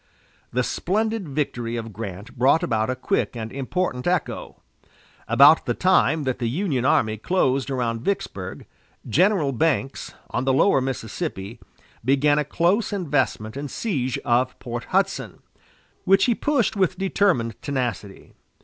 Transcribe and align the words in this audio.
The 0.51 0.63
splendid 0.63 1.29
victory 1.29 1.75
of 1.75 1.93
Grant 1.93 2.35
brought 2.35 2.63
about 2.63 2.89
a 2.89 2.95
quick 2.95 3.35
and 3.35 3.51
important 3.53 4.07
echo. 4.07 4.59
About 5.27 5.67
the 5.67 5.75
time 5.75 6.23
that 6.23 6.39
the 6.39 6.49
Union 6.49 6.85
army 6.85 7.17
closed 7.17 7.69
around 7.69 8.01
Vicksburg, 8.01 8.65
General 9.07 9.51
Banks, 9.51 10.15
on 10.31 10.43
the 10.43 10.53
lower 10.53 10.81
Mississippi, 10.81 11.59
began 12.03 12.39
a 12.39 12.43
close 12.43 12.91
investment 12.91 13.55
and 13.55 13.69
siege 13.69 14.17
of 14.25 14.57
Port 14.57 14.85
Hudson, 14.85 15.43
which 16.03 16.25
he 16.25 16.33
pushed 16.33 16.75
with 16.75 16.97
determined 16.97 17.61
tenacity. 17.61 18.33